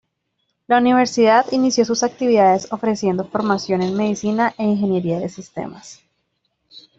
La 0.65 0.79
universidad 0.79 1.45
inició 1.51 1.85
sus 1.85 2.01
actividades 2.01 2.73
ofreciendo 2.73 3.23
formación 3.29 3.83
en 3.83 3.95
Medicina 3.95 4.55
e 4.57 4.63
Ingeniería 4.63 5.19
de 5.19 5.29
Sistemas. 5.29 6.01